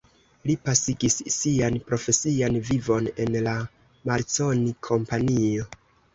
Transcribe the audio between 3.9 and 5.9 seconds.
Marconi Kompanio.